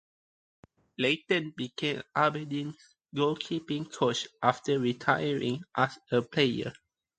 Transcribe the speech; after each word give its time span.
Leighton 0.97 1.51
became 1.55 2.01
Aberdeen's 2.15 2.95
goalkeeping 3.15 3.93
coach 3.93 4.27
after 4.41 4.79
retiring 4.79 5.63
as 5.77 5.99
a 6.11 6.23
player. 6.23 6.73